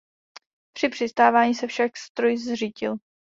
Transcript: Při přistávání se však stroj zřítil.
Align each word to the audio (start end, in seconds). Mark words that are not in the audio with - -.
Při 0.77 0.89
přistávání 0.89 1.55
se 1.55 1.67
však 1.67 1.97
stroj 1.97 2.37
zřítil. 2.37 2.95